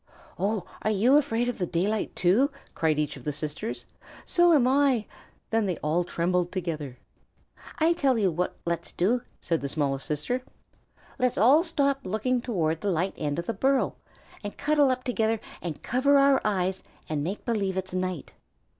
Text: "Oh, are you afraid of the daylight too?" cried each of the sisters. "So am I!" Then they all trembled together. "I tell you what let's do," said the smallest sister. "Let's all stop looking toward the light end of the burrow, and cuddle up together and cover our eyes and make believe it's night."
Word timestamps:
"Oh, 0.39 0.65
are 0.81 0.89
you 0.89 1.15
afraid 1.15 1.47
of 1.47 1.59
the 1.59 1.67
daylight 1.67 2.15
too?" 2.15 2.49
cried 2.73 2.97
each 2.97 3.17
of 3.17 3.23
the 3.23 3.31
sisters. 3.31 3.85
"So 4.25 4.51
am 4.53 4.67
I!" 4.67 5.05
Then 5.51 5.67
they 5.67 5.77
all 5.83 6.03
trembled 6.03 6.51
together. 6.51 6.97
"I 7.77 7.93
tell 7.93 8.17
you 8.17 8.31
what 8.31 8.55
let's 8.65 8.91
do," 8.93 9.21
said 9.41 9.61
the 9.61 9.69
smallest 9.69 10.07
sister. 10.07 10.41
"Let's 11.19 11.37
all 11.37 11.63
stop 11.63 11.99
looking 12.03 12.41
toward 12.41 12.81
the 12.81 12.89
light 12.89 13.13
end 13.15 13.37
of 13.37 13.45
the 13.45 13.53
burrow, 13.53 13.93
and 14.43 14.57
cuddle 14.57 14.89
up 14.89 15.03
together 15.03 15.39
and 15.61 15.83
cover 15.83 16.17
our 16.17 16.41
eyes 16.43 16.81
and 17.07 17.23
make 17.23 17.45
believe 17.45 17.77
it's 17.77 17.93
night." 17.93 18.33